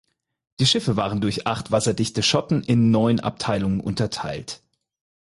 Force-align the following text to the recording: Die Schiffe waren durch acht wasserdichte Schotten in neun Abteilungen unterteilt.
Die 0.59 0.65
Schiffe 0.65 0.97
waren 0.97 1.21
durch 1.21 1.45
acht 1.45 1.69
wasserdichte 1.71 2.23
Schotten 2.23 2.63
in 2.63 2.89
neun 2.89 3.19
Abteilungen 3.19 3.79
unterteilt. 3.79 4.63